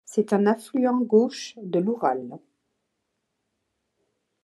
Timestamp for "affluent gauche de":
0.47-1.77